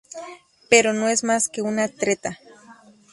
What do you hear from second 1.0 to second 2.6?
es más que una treta.